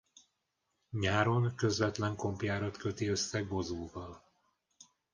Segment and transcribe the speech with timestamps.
[0.91, 4.23] Nyáron közvetlen kompjárat köti össze Gozóval.